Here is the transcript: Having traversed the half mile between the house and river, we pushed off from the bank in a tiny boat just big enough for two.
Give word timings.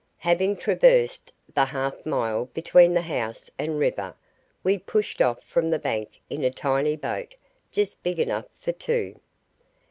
Having 0.17 0.57
traversed 0.57 1.31
the 1.53 1.65
half 1.65 2.07
mile 2.07 2.45
between 2.45 2.95
the 2.95 3.03
house 3.03 3.51
and 3.59 3.77
river, 3.77 4.15
we 4.63 4.79
pushed 4.79 5.21
off 5.21 5.43
from 5.43 5.69
the 5.69 5.77
bank 5.77 6.19
in 6.27 6.43
a 6.43 6.49
tiny 6.49 6.95
boat 6.95 7.35
just 7.71 8.01
big 8.01 8.17
enough 8.17 8.47
for 8.55 8.71
two. 8.71 9.19